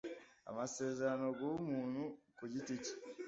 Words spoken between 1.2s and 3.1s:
guha umuntu ku giti cye